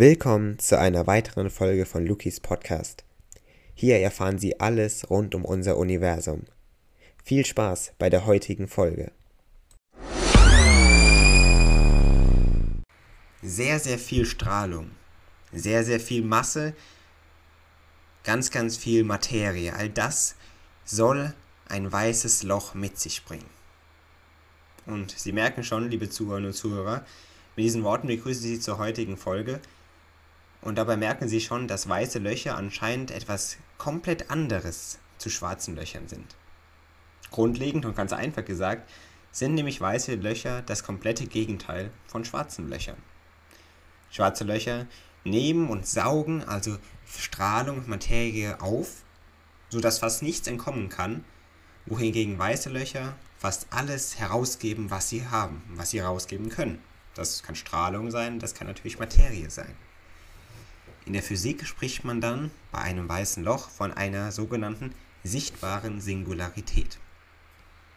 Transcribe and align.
Willkommen 0.00 0.60
zu 0.60 0.78
einer 0.78 1.08
weiteren 1.08 1.50
Folge 1.50 1.84
von 1.84 2.06
Lukis 2.06 2.38
Podcast. 2.38 3.02
Hier 3.74 3.98
erfahren 3.98 4.38
Sie 4.38 4.60
alles 4.60 5.10
rund 5.10 5.34
um 5.34 5.44
unser 5.44 5.76
Universum. 5.76 6.44
Viel 7.24 7.44
Spaß 7.44 7.94
bei 7.98 8.08
der 8.08 8.24
heutigen 8.24 8.68
Folge. 8.68 9.10
Sehr, 13.42 13.80
sehr 13.80 13.98
viel 13.98 14.24
Strahlung, 14.24 14.92
sehr, 15.52 15.82
sehr 15.82 15.98
viel 15.98 16.22
Masse, 16.22 16.74
ganz, 18.22 18.52
ganz 18.52 18.76
viel 18.76 19.02
Materie. 19.02 19.74
All 19.74 19.88
das 19.88 20.36
soll 20.84 21.34
ein 21.68 21.90
weißes 21.90 22.44
Loch 22.44 22.74
mit 22.74 23.00
sich 23.00 23.24
bringen. 23.24 23.50
Und 24.86 25.10
Sie 25.18 25.32
merken 25.32 25.64
schon, 25.64 25.90
liebe 25.90 26.08
Zuhörerinnen 26.08 26.50
und 26.50 26.56
Zuhörer, 26.56 27.04
mit 27.56 27.64
diesen 27.64 27.82
Worten 27.82 28.06
begrüße 28.06 28.46
ich 28.46 28.46
Sie 28.46 28.60
zur 28.60 28.78
heutigen 28.78 29.16
Folge. 29.16 29.60
Und 30.60 30.76
dabei 30.76 30.96
merken 30.96 31.28
Sie 31.28 31.40
schon, 31.40 31.68
dass 31.68 31.88
weiße 31.88 32.18
Löcher 32.18 32.56
anscheinend 32.56 33.10
etwas 33.10 33.58
komplett 33.78 34.30
anderes 34.30 34.98
zu 35.18 35.30
schwarzen 35.30 35.76
Löchern 35.76 36.08
sind. 36.08 36.36
Grundlegend 37.30 37.84
und 37.84 37.96
ganz 37.96 38.12
einfach 38.12 38.44
gesagt, 38.44 38.88
sind 39.30 39.54
nämlich 39.54 39.80
weiße 39.80 40.14
Löcher 40.14 40.62
das 40.62 40.82
komplette 40.82 41.26
Gegenteil 41.26 41.90
von 42.06 42.24
schwarzen 42.24 42.68
Löchern. 42.68 42.96
Schwarze 44.10 44.44
Löcher 44.44 44.86
nehmen 45.24 45.68
und 45.68 45.86
saugen 45.86 46.42
also 46.44 46.78
Strahlung 47.06 47.78
und 47.78 47.88
Materie 47.88 48.60
auf, 48.60 49.04
sodass 49.68 49.98
fast 49.98 50.22
nichts 50.22 50.48
entkommen 50.48 50.88
kann, 50.88 51.24
wohingegen 51.86 52.38
weiße 52.38 52.70
Löcher 52.70 53.14
fast 53.36 53.66
alles 53.70 54.18
herausgeben, 54.18 54.90
was 54.90 55.08
sie 55.08 55.26
haben, 55.26 55.62
was 55.74 55.90
sie 55.90 56.00
herausgeben 56.00 56.48
können. 56.48 56.82
Das 57.14 57.42
kann 57.42 57.54
Strahlung 57.54 58.10
sein, 58.10 58.38
das 58.38 58.54
kann 58.54 58.66
natürlich 58.66 58.98
Materie 58.98 59.50
sein. 59.50 59.76
In 61.08 61.14
der 61.14 61.22
Physik 61.22 61.66
spricht 61.66 62.04
man 62.04 62.20
dann 62.20 62.50
bei 62.70 62.80
einem 62.80 63.08
weißen 63.08 63.42
Loch 63.42 63.70
von 63.70 63.94
einer 63.94 64.30
sogenannten 64.30 64.94
sichtbaren 65.24 66.02
Singularität. 66.02 66.98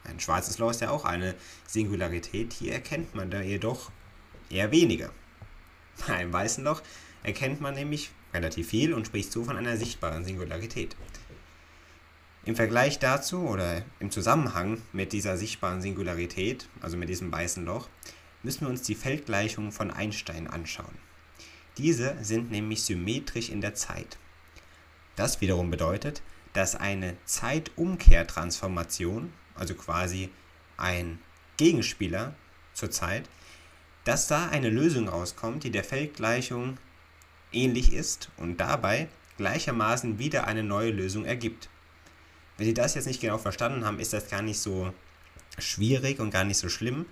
Ein 0.05 0.21
schwarzes 0.21 0.59
Loch 0.59 0.71
ist 0.71 0.79
ja 0.79 0.91
auch 0.91 1.03
eine 1.03 1.35
Singularität, 1.67 2.53
hier 2.53 2.71
erkennt 2.71 3.13
man 3.13 3.29
da 3.29 3.41
jedoch 3.41 3.91
eher 4.49 4.71
weniger. 4.71 5.11
Bei 6.07 6.13
einem 6.15 6.31
weißen 6.31 6.63
Loch 6.63 6.81
erkennt 7.21 7.59
man 7.59 7.73
nämlich 7.73 8.11
relativ 8.33 8.69
viel 8.69 8.93
und 8.93 9.07
spricht 9.07 9.33
so 9.33 9.43
von 9.43 9.57
einer 9.57 9.75
sichtbaren 9.75 10.23
Singularität. 10.23 10.95
Im 12.45 12.55
Vergleich 12.55 12.97
dazu 12.99 13.41
oder 13.41 13.83
im 13.99 14.09
Zusammenhang 14.09 14.81
mit 14.93 15.11
dieser 15.11 15.35
sichtbaren 15.35 15.81
Singularität, 15.81 16.69
also 16.79 16.95
mit 16.95 17.09
diesem 17.09 17.29
weißen 17.29 17.65
Loch, 17.65 17.89
müssen 18.41 18.61
wir 18.61 18.69
uns 18.69 18.83
die 18.83 18.95
Feldgleichungen 18.95 19.73
von 19.73 19.91
Einstein 19.91 20.47
anschauen. 20.47 21.10
Diese 21.81 22.15
sind 22.21 22.51
nämlich 22.51 22.83
symmetrisch 22.83 23.49
in 23.49 23.59
der 23.59 23.73
Zeit. 23.73 24.19
Das 25.15 25.41
wiederum 25.41 25.71
bedeutet, 25.71 26.21
dass 26.53 26.75
eine 26.75 27.17
Zeitumkehrtransformation, 27.25 29.33
also 29.55 29.73
quasi 29.73 30.29
ein 30.77 31.17
Gegenspieler 31.57 32.35
zur 32.73 32.91
Zeit, 32.91 33.27
dass 34.03 34.27
da 34.27 34.49
eine 34.49 34.69
Lösung 34.69 35.09
rauskommt, 35.09 35.63
die 35.63 35.71
der 35.71 35.83
Feldgleichung 35.83 36.77
ähnlich 37.51 37.93
ist 37.93 38.29
und 38.37 38.57
dabei 38.57 39.07
gleichermaßen 39.37 40.19
wieder 40.19 40.45
eine 40.45 40.61
neue 40.61 40.91
Lösung 40.91 41.25
ergibt. 41.25 41.67
Wenn 42.57 42.67
Sie 42.67 42.75
das 42.75 42.93
jetzt 42.93 43.07
nicht 43.07 43.21
genau 43.21 43.39
verstanden 43.39 43.85
haben, 43.85 43.99
ist 43.99 44.13
das 44.13 44.29
gar 44.29 44.43
nicht 44.43 44.59
so 44.59 44.93
schwierig 45.57 46.19
und 46.19 46.29
gar 46.29 46.43
nicht 46.43 46.59
so 46.59 46.69
schlimm. 46.69 47.07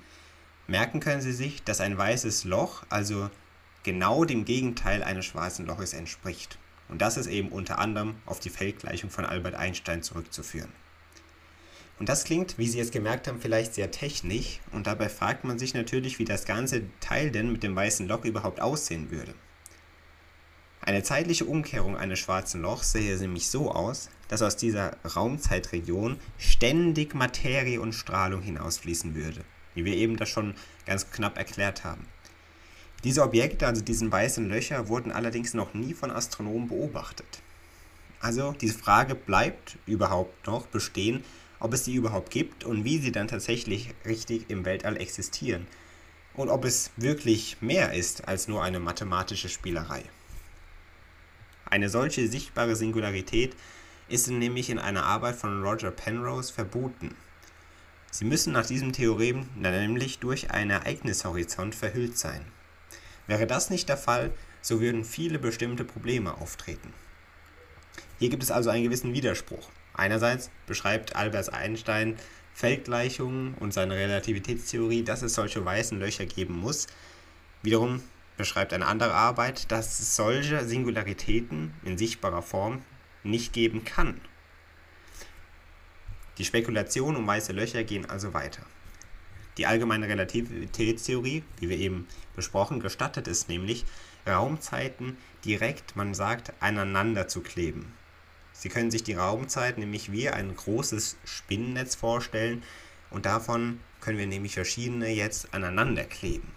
Merken 0.68 1.00
können 1.00 1.22
Sie 1.22 1.34
sich, 1.34 1.64
dass 1.64 1.82
ein 1.82 1.98
weißes 1.98 2.44
Loch 2.44 2.84
also 2.90 3.32
genau 3.84 4.26
dem 4.26 4.46
Gegenteil 4.46 5.04
eines 5.04 5.26
schwarzen 5.26 5.66
Loches 5.66 5.94
entspricht. 5.94 6.58
Und 6.88 7.02
das 7.02 7.18
ist 7.18 7.28
eben 7.28 7.50
unter 7.50 7.80
anderem 7.80 8.16
auf 8.26 8.40
die 8.40 8.50
Feldgleichung 8.50 9.10
von 9.10 9.26
Albert 9.26 9.56
Einstein 9.56 10.04
zurückzuführen. 10.04 10.72
Und 12.00 12.08
das 12.08 12.24
klingt, 12.24 12.58
wie 12.58 12.68
Sie 12.68 12.78
jetzt 12.78 12.94
gemerkt 12.94 13.28
haben, 13.28 13.42
vielleicht 13.42 13.76
sehr 13.76 13.92
technisch 13.92 14.62
und 14.72 14.88
dabei 14.88 15.10
fragt 15.10 15.44
man 15.44 15.60
sich 15.60 15.74
natürlich, 15.74 16.18
wie 16.18 16.26
das 16.26 16.46
ganze 16.46 16.84
Teil 17.02 17.30
denn 17.30 17.52
mit 17.52 17.62
dem 17.62 17.76
weißen 17.76 18.08
Loch 18.08 18.24
überhaupt 18.24 18.62
aussehen 18.62 19.12
würde. 19.12 19.34
Eine 20.82 21.04
zeitliche 21.04 21.44
Umkehrung 21.44 21.98
eines 21.98 22.20
schwarzen 22.20 22.62
Lochs 22.62 22.94
sähe 22.94 23.18
nämlich 23.18 23.50
so 23.50 23.72
aus, 23.72 24.10
dass 24.30 24.42
aus 24.42 24.56
dieser 24.56 24.96
Raumzeitregion 25.04 26.18
ständig 26.38 27.14
Materie 27.14 27.82
und 27.82 27.94
Strahlung 27.94 28.42
hinausfließen 28.42 29.14
würde, 29.14 29.44
wie 29.76 29.84
wir 29.84 29.94
eben 29.94 30.16
das 30.16 30.30
schon 30.30 30.56
ganz 30.86 31.12
knapp 31.12 31.38
erklärt 31.38 31.84
haben. 31.84 32.08
Diese 33.04 33.24
Objekte, 33.24 33.66
also 33.66 33.82
diese 33.82 34.12
weißen 34.12 34.50
Löcher, 34.50 34.90
wurden 34.90 35.12
allerdings 35.12 35.54
noch 35.54 35.74
nie 35.74 35.94
von 35.94 36.12
Astronomen 36.12 36.68
beobachtet. 36.68 37.42
Also 38.20 38.54
diese 38.60 38.78
Frage 38.78 39.16
bleibt 39.16 39.78
überhaupt 39.86 40.48
noch 40.48 40.68
bestehen, 40.68 41.24
ob 41.62 41.74
es 41.74 41.86
sie 41.86 41.96
überhaupt 41.96 42.32
gibt 42.32 42.66
und 42.66 42.84
wie 42.84 43.00
sie 43.00 43.12
dann 43.12 43.30
tatsächlich 43.30 43.94
richtig 44.06 44.50
im 44.50 44.66
Weltall 44.66 44.98
existieren. 44.98 45.66
Und 46.34 46.50
ob 46.50 46.66
es 46.66 46.92
wirklich 46.98 47.58
mehr 47.62 47.94
ist 47.94 48.28
als 48.28 48.48
nur 48.48 48.64
eine 48.64 48.80
mathematische 48.80 49.50
Spielerei. 49.50 50.04
Eine 51.66 51.90
solche 51.90 52.28
sichtbare 52.28 52.76
Singularität 52.76 53.56
ist 54.10 54.28
nämlich 54.28 54.70
in 54.70 54.80
einer 54.80 55.04
Arbeit 55.04 55.36
von 55.36 55.64
Roger 55.64 55.92
Penrose 55.92 56.52
verboten. 56.52 57.16
Sie 58.12 58.26
müssen 58.26 58.54
nach 58.54 58.66
diesem 58.66 58.92
Theorem 58.92 59.48
nämlich 59.56 60.20
durch 60.20 60.52
einen 60.52 60.72
Ereignishorizont 60.72 61.76
verhüllt 61.76 62.18
sein. 62.18 62.42
Wäre 63.30 63.46
das 63.46 63.70
nicht 63.70 63.88
der 63.90 63.96
Fall, 63.96 64.32
so 64.60 64.82
würden 64.82 65.06
viele 65.06 65.38
bestimmte 65.38 65.86
Probleme 65.86 66.42
auftreten. 66.42 66.92
Hier 68.18 68.30
gibt 68.30 68.42
es 68.42 68.50
also 68.50 68.72
einen 68.72 68.86
gewissen 68.86 69.14
Widerspruch. 69.14 69.70
Einerseits 69.94 70.50
beschreibt 70.66 71.16
Albert 71.16 71.54
Einstein 71.54 72.18
Feldgleichungen 72.56 73.54
und 73.54 73.72
seine 73.72 73.94
Relativitätstheorie, 73.94 75.04
dass 75.04 75.22
es 75.22 75.36
solche 75.36 75.64
weißen 75.64 76.00
Löcher 76.00 76.26
geben 76.26 76.56
muss. 76.56 76.88
Wiederum 77.62 78.02
beschreibt 78.36 78.74
eine 78.74 78.88
andere 78.88 79.14
Arbeit, 79.14 79.72
dass 79.72 80.00
es 80.00 80.16
solche 80.16 80.66
Singularitäten 80.66 81.76
in 81.86 82.00
sichtbarer 82.00 82.42
Form 82.42 82.82
nicht 83.22 83.54
geben 83.54 83.86
kann. 83.86 84.20
Die 86.40 86.46
Spekulationen 86.46 87.18
um 87.18 87.28
weiße 87.28 87.54
Löcher 87.54 87.84
gehen 87.84 88.10
also 88.10 88.34
weiter. 88.34 88.64
Die 89.60 89.66
allgemeine 89.66 90.08
Relativitätstheorie, 90.08 91.44
wie 91.60 91.68
wir 91.68 91.78
eben 91.78 92.08
besprochen, 92.34 92.80
gestattet 92.80 93.28
es 93.28 93.50
nämlich, 93.50 93.84
Raumzeiten 94.26 95.18
direkt, 95.44 95.98
man 95.98 96.14
sagt, 96.14 96.54
aneinander 96.62 97.28
zu 97.28 97.42
kleben. 97.42 97.92
Sie 98.54 98.70
können 98.70 98.90
sich 98.90 99.04
die 99.04 99.16
Raumzeit 99.16 99.78
nämlich 99.78 100.14
wie 100.14 100.30
ein 100.30 100.56
großes 100.56 101.18
Spinnennetz 101.26 101.96
vorstellen 101.96 102.64
und 103.10 103.26
davon 103.26 103.82
können 104.00 104.18
wir 104.18 104.28
nämlich 104.28 104.54
verschiedene 104.54 105.10
jetzt 105.10 105.54
aneinander 105.54 106.06
kleben. 106.06 106.50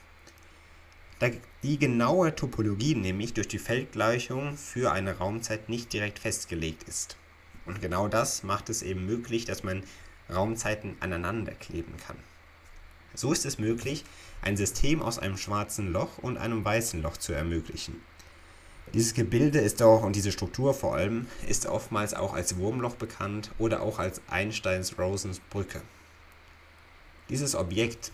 Da 1.19 1.31
die 1.65 1.81
genaue 1.81 2.37
Topologie 2.37 2.95
nämlich 2.95 3.35
durch 3.35 3.49
die 3.49 3.59
Feldgleichung 3.59 4.57
für 4.57 4.93
eine 4.93 5.19
Raumzeit 5.19 5.69
nicht 5.69 5.93
direkt 5.93 6.21
festgelegt 6.21 6.85
ist. 6.85 7.17
Und 7.67 7.81
genau 7.81 8.07
das 8.07 8.45
macht 8.45 8.71
es 8.71 8.81
eben 8.81 9.07
möglich, 9.07 9.45
dass 9.45 9.65
man 9.65 9.83
Raumzeiten 10.31 10.97
aneinander 11.01 11.51
kleben 11.55 11.97
kann. 11.97 12.17
So 13.15 13.33
ist 13.33 13.45
es 13.45 13.59
möglich, 13.59 14.05
ein 14.41 14.57
System 14.57 15.03
aus 15.03 15.19
einem 15.19 15.37
schwarzen 15.37 15.93
Loch 15.93 16.19
und 16.19 16.37
einem 16.39 16.65
weißen 16.65 17.03
Loch 17.03 17.17
zu 17.17 17.33
ermöglichen. 17.33 18.01
Dieses 18.95 19.15
Gebilde 19.15 19.59
ist 19.59 19.81
auch, 19.83 20.03
und 20.03 20.17
diese 20.17 20.33
Struktur 20.33 20.75
vor 20.75 20.95
allem, 20.95 21.27
ist 21.49 21.67
oftmals 21.67 22.13
auch 22.15 22.35
als 22.35 22.57
Wurmloch 22.57 22.97
bekannt 22.97 23.51
oder 23.59 23.81
auch 23.81 23.99
als 23.99 24.21
Einsteins-Rosens 24.29 25.41
Brücke. 25.51 25.81
Dieses 27.29 27.55
Objekt 27.55 28.13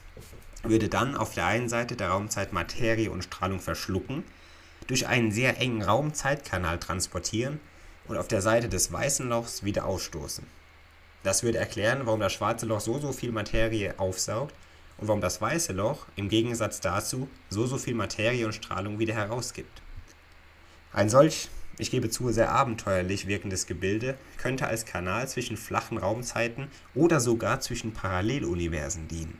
würde 0.62 0.88
dann 0.88 1.16
auf 1.16 1.34
der 1.34 1.46
einen 1.46 1.68
Seite 1.68 1.96
der 1.96 2.10
Raumzeit 2.10 2.52
Materie 2.52 3.10
und 3.10 3.24
Strahlung 3.24 3.60
verschlucken, 3.60 4.24
durch 4.86 5.06
einen 5.06 5.32
sehr 5.32 5.58
engen 5.60 5.82
Raumzeitkanal 5.82 6.78
transportieren 6.78 7.60
und 8.06 8.16
auf 8.16 8.28
der 8.28 8.42
Seite 8.42 8.68
des 8.68 8.92
weißen 8.92 9.28
Lochs 9.28 9.64
wieder 9.64 9.84
ausstoßen. 9.84 10.46
Das 11.22 11.42
würde 11.42 11.58
erklären, 11.58 12.02
warum 12.04 12.20
das 12.20 12.32
schwarze 12.32 12.66
Loch 12.66 12.80
so 12.80 12.98
so 12.98 13.12
viel 13.12 13.32
Materie 13.32 13.98
aufsaugt 13.98 14.54
und 14.98 15.08
warum 15.08 15.20
das 15.20 15.40
weiße 15.40 15.72
Loch 15.72 16.06
im 16.16 16.28
Gegensatz 16.28 16.80
dazu 16.80 17.28
so 17.48 17.66
so 17.66 17.78
viel 17.78 17.94
Materie 17.94 18.44
und 18.44 18.54
Strahlung 18.54 18.98
wieder 18.98 19.14
herausgibt. 19.14 19.82
Ein 20.92 21.08
solch, 21.08 21.48
ich 21.78 21.90
gebe 21.90 22.10
zu, 22.10 22.30
sehr 22.32 22.50
abenteuerlich 22.50 23.26
wirkendes 23.26 23.66
Gebilde 23.66 24.18
könnte 24.36 24.66
als 24.66 24.84
Kanal 24.84 25.28
zwischen 25.28 25.56
flachen 25.56 25.98
Raumzeiten 25.98 26.68
oder 26.94 27.20
sogar 27.20 27.60
zwischen 27.60 27.92
Paralleluniversen 27.92 29.06
dienen. 29.06 29.38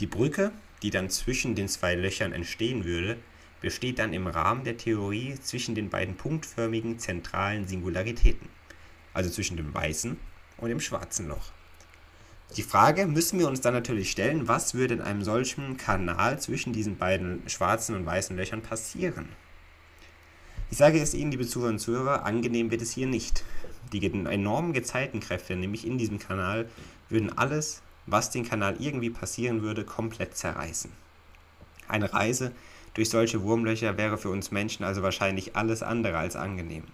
Die 0.00 0.06
Brücke, 0.06 0.50
die 0.82 0.90
dann 0.90 1.10
zwischen 1.10 1.54
den 1.54 1.68
zwei 1.68 1.94
Löchern 1.94 2.32
entstehen 2.32 2.84
würde, 2.84 3.16
besteht 3.60 3.98
dann 3.98 4.12
im 4.12 4.26
Rahmen 4.26 4.64
der 4.64 4.76
Theorie 4.76 5.34
zwischen 5.40 5.74
den 5.74 5.90
beiden 5.90 6.16
punktförmigen 6.16 6.98
zentralen 6.98 7.68
Singularitäten, 7.68 8.48
also 9.12 9.30
zwischen 9.30 9.56
dem 9.56 9.72
weißen 9.72 10.16
und 10.56 10.68
dem 10.68 10.80
schwarzen 10.80 11.28
Loch. 11.28 11.52
Die 12.56 12.62
Frage 12.64 13.06
müssen 13.06 13.38
wir 13.38 13.46
uns 13.46 13.60
dann 13.60 13.74
natürlich 13.74 14.10
stellen, 14.10 14.48
was 14.48 14.74
würde 14.74 14.94
in 14.94 15.00
einem 15.00 15.22
solchen 15.22 15.76
Kanal 15.76 16.40
zwischen 16.40 16.72
diesen 16.72 16.96
beiden 16.96 17.48
schwarzen 17.48 17.94
und 17.94 18.04
weißen 18.04 18.36
Löchern 18.36 18.60
passieren? 18.60 19.28
Ich 20.68 20.78
sage 20.78 21.00
es 21.00 21.14
Ihnen, 21.14 21.30
liebe 21.30 21.46
Zuhörer 21.46 21.70
und 21.70 21.78
Zuhörer, 21.78 22.24
angenehm 22.24 22.72
wird 22.72 22.82
es 22.82 22.92
hier 22.92 23.06
nicht. 23.06 23.44
Die 23.92 24.04
enormen 24.04 24.72
Gezeitenkräfte, 24.72 25.54
nämlich 25.54 25.86
in 25.86 25.96
diesem 25.96 26.18
Kanal, 26.18 26.68
würden 27.08 27.36
alles, 27.38 27.82
was 28.06 28.30
den 28.30 28.48
Kanal 28.48 28.76
irgendwie 28.80 29.10
passieren 29.10 29.62
würde, 29.62 29.84
komplett 29.84 30.36
zerreißen. 30.36 30.90
Eine 31.86 32.12
Reise 32.12 32.50
durch 32.94 33.10
solche 33.10 33.42
Wurmlöcher 33.42 33.96
wäre 33.96 34.18
für 34.18 34.30
uns 34.30 34.50
Menschen 34.50 34.84
also 34.84 35.02
wahrscheinlich 35.02 35.54
alles 35.54 35.84
andere 35.84 36.18
als 36.18 36.34
angenehm. 36.34 36.84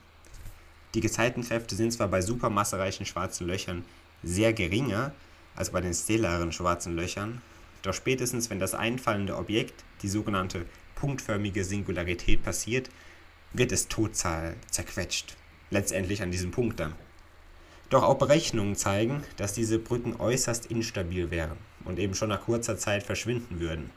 Die 0.95 1.01
Gezeitenkräfte 1.01 1.77
sind 1.77 1.93
zwar 1.93 2.09
bei 2.09 2.21
supermassereichen 2.21 3.07
schwarzen 3.07 3.47
Löchern 3.47 3.85
sehr 4.23 4.53
geringer 4.53 5.13
als 5.57 5.71
bei 5.71 5.81
den 5.81 5.95
stellaren 5.95 6.53
schwarzen 6.53 6.95
Löchern, 6.95 7.43
doch 7.83 7.95
spätestens 7.95 8.51
wenn 8.51 8.61
das 8.61 8.75
einfallende 8.75 9.37
Objekt, 9.37 9.85
die 10.03 10.09
sogenannte 10.09 10.67
punktförmige 10.95 11.65
Singularität, 11.65 12.43
passiert, 12.43 12.91
wird 13.53 13.73
es 13.73 13.89
total 13.89 14.55
zerquetscht. 14.71 15.37
Letztendlich 15.71 16.23
an 16.23 16.31
diesem 16.31 16.51
Punkt 16.51 16.79
dann. 16.81 16.95
Doch 17.91 18.03
auch 18.03 18.19
Berechnungen 18.19 18.77
zeigen, 18.77 19.23
dass 19.37 19.53
diese 19.53 19.79
Brücken 19.79 20.17
äußerst 20.19 20.67
instabil 20.67 21.31
wären 21.31 21.57
und 21.85 21.99
eben 21.99 22.15
schon 22.15 22.29
nach 22.29 22.43
kurzer 22.43 22.77
Zeit 22.77 23.03
verschwinden 23.03 23.61
würden. 23.61 23.91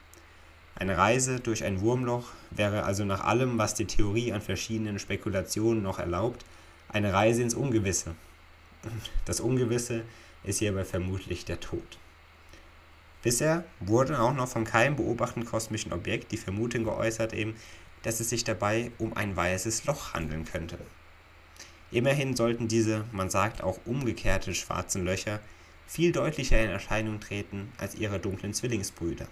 Eine 0.76 0.98
Reise 0.98 1.40
durch 1.40 1.64
ein 1.64 1.82
Wurmloch 1.82 2.28
wäre 2.52 2.84
also 2.84 3.04
nach 3.04 3.24
allem, 3.24 3.58
was 3.58 3.74
die 3.74 3.86
Theorie 3.86 4.32
an 4.32 4.42
verschiedenen 4.42 5.00
Spekulationen 5.00 5.84
noch 5.84 6.00
erlaubt, 6.00 6.46
eine 6.88 7.12
Reise 7.12 7.42
ins 7.42 7.56
Ungewisse. 7.56 8.16
Das 9.26 9.42
Ungewisse 9.42 10.04
ist 10.44 10.60
hierbei 10.60 10.86
vermutlich 10.86 11.46
der 11.46 11.60
Tod. 11.60 11.98
Bisher 13.22 13.66
wurde 13.80 14.20
auch 14.20 14.34
noch 14.34 14.48
von 14.48 14.64
keinem 14.64 14.96
beobachteten 14.96 15.46
kosmischen 15.46 15.92
Objekt 15.92 16.32
die 16.32 16.38
Vermutung 16.38 16.86
geäußert, 16.86 17.34
eben, 17.34 17.56
dass 18.04 18.20
es 18.20 18.30
sich 18.30 18.46
dabei 18.46 18.92
um 18.98 19.16
ein 19.16 19.36
weißes 19.36 19.86
Loch 19.86 20.14
handeln 20.14 20.46
könnte. 20.46 20.78
Immerhin 21.92 22.36
sollten 22.36 22.68
diese, 22.68 23.06
man 23.12 23.30
sagt 23.30 23.62
auch 23.62 23.80
umgekehrte 23.86 24.54
schwarzen 24.54 25.04
Löcher, 25.04 25.40
viel 25.88 26.12
deutlicher 26.12 26.64
in 26.64 26.70
Erscheinung 26.70 27.20
treten 27.20 27.72
als 27.78 27.96
ihre 27.96 28.20
dunklen 28.20 28.54
Zwillingsbrüder. 28.54 29.28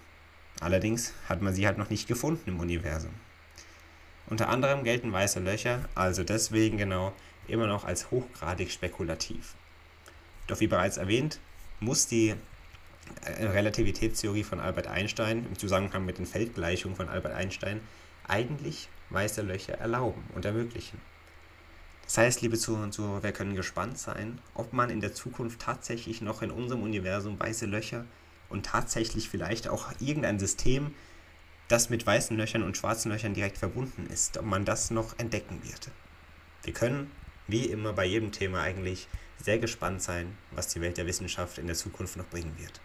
Allerdings 0.60 1.14
hat 1.30 1.42
man 1.42 1.54
sie 1.54 1.68
halt 1.68 1.78
noch 1.78 1.92
nicht 1.92 2.08
gefunden 2.08 2.50
im 2.50 2.60
Universum. 2.60 3.12
Unter 4.26 4.50
anderem 4.50 4.84
gelten 4.84 5.14
weiße 5.14 5.40
Löcher 5.40 5.88
also 5.96 6.24
deswegen 6.24 6.78
genau 6.78 7.14
immer 7.48 7.68
noch 7.68 7.86
als 7.86 8.12
hochgradig 8.12 8.72
spekulativ. 8.72 9.54
Doch 10.48 10.60
wie 10.60 10.68
bereits 10.68 10.98
erwähnt, 10.98 11.40
muss 11.80 12.08
die 12.08 12.34
äh, 13.26 13.46
Relativitätstheorie 13.46 14.44
von 14.44 14.60
Albert 14.60 14.88
Einstein 14.88 15.46
im 15.46 15.58
Zusammenhang 15.58 16.06
mit 16.06 16.18
den 16.18 16.26
Feldgleichungen 16.26 16.96
von 16.96 17.10
Albert 17.10 17.34
Einstein 17.34 17.82
eigentlich 18.28 18.90
weiße 19.10 19.42
Löcher 19.42 19.74
erlauben 19.74 20.24
und 20.36 20.46
ermöglichen. 20.46 21.00
Das 22.04 22.18
heißt, 22.18 22.42
liebe 22.42 22.58
Zuhörer 22.58 22.86
und 22.86 22.94
Zuhörer, 22.94 23.24
wir 23.24 23.34
können 23.34 23.56
gespannt 23.56 23.98
sein, 23.98 24.40
ob 24.54 24.72
man 24.72 24.90
in 24.90 25.02
der 25.02 25.14
Zukunft 25.14 25.60
tatsächlich 25.60 26.22
noch 26.22 26.42
in 26.42 26.52
unserem 26.52 26.84
Universum 26.84 27.38
weiße 27.38 27.66
Löcher 27.66 28.06
und 28.50 28.66
tatsächlich 28.66 29.28
vielleicht 29.28 29.68
auch 29.68 29.92
irgendein 30.00 30.40
System, 30.40 30.94
das 31.68 31.90
mit 31.90 32.08
weißen 32.08 32.38
Löchern 32.38 32.64
und 32.64 32.78
schwarzen 32.78 33.12
Löchern 33.12 33.34
direkt 33.34 33.58
verbunden 33.58 34.08
ist, 34.08 34.38
ob 34.38 34.46
man 34.46 34.64
das 34.64 34.90
noch 34.90 35.20
entdecken 35.20 35.60
wird. 35.64 35.92
Wir 36.64 36.74
können, 36.74 37.12
wie 37.48 37.66
immer 37.66 37.92
bei 37.92 38.06
jedem 38.06 38.32
Thema 38.32 38.62
eigentlich, 38.62 39.10
sehr 39.44 39.60
gespannt 39.60 40.02
sein, 40.02 40.38
was 40.52 40.68
die 40.70 40.82
Welt 40.82 40.98
der 40.98 41.06
Wissenschaft 41.06 41.58
in 41.58 41.68
der 41.68 41.76
Zukunft 41.76 42.18
noch 42.18 42.28
bringen 42.28 42.54
wird. 42.58 42.82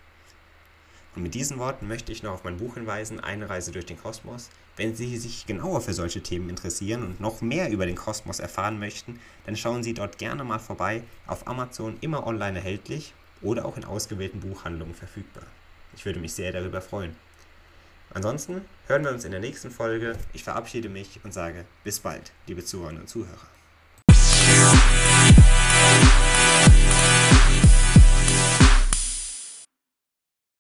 Und 1.15 1.23
mit 1.23 1.35
diesen 1.35 1.59
Worten 1.59 1.89
möchte 1.89 2.11
ich 2.11 2.23
noch 2.23 2.33
auf 2.33 2.45
mein 2.45 2.57
Buch 2.57 2.75
hinweisen, 2.75 3.21
Eine 3.21 3.51
Reise 3.51 3.71
durch 3.71 3.85
den 3.85 4.01
Kosmos. 4.01 4.49
Wenn 4.77 4.97
Sie 4.97 5.19
sich 5.19 5.47
genauer 5.47 5.83
für 5.83 5.93
solche 5.93 6.23
Themen 6.23 6.49
interessieren 6.49 7.03
und 7.03 7.21
noch 7.21 7.43
mehr 7.43 7.71
über 7.71 7.85
den 7.85 7.97
Kosmos 7.97 8.41
erfahren 8.41 8.79
möchten, 8.79 9.21
dann 9.45 9.57
schauen 9.57 9.83
Sie 9.83 9.93
dort 9.93 10.17
gerne 10.17 10.45
mal 10.45 10.59
vorbei. 10.59 11.03
Auf 11.27 11.47
Amazon 11.47 11.99
immer 12.01 12.27
online 12.27 12.59
erhältlich 12.59 13.13
oder 13.43 13.67
auch 13.67 13.77
in 13.77 13.85
ausgewählten 13.85 14.41
Buchhandlungen 14.41 14.95
verfügbar. 14.95 15.45
Ich 15.95 16.07
würde 16.07 16.21
mich 16.21 16.33
sehr 16.33 16.53
darüber 16.53 16.81
freuen. 16.81 17.15
Ansonsten 18.15 18.63
hören 18.87 19.05
wir 19.05 19.11
uns 19.11 19.25
in 19.25 19.31
der 19.31 19.41
nächsten 19.41 19.71
Folge. 19.71 20.17
Ich 20.33 20.45
verabschiede 20.45 20.89
mich 20.89 21.21
und 21.25 21.35
sage 21.35 21.67
bis 21.85 22.01
bald, 22.01 22.33
liebe 22.47 22.65
Zuhörerinnen 22.65 23.03
und 23.03 23.09
Zuhörer. 23.09 23.49